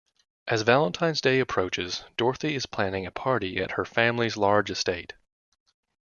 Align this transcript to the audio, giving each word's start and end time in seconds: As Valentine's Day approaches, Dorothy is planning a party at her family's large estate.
As 0.47 0.63
Valentine's 0.63 1.21
Day 1.21 1.39
approaches, 1.39 2.03
Dorothy 2.17 2.55
is 2.55 2.65
planning 2.65 3.05
a 3.05 3.11
party 3.11 3.61
at 3.61 3.73
her 3.73 3.85
family's 3.85 4.35
large 4.35 4.71
estate. 4.71 5.13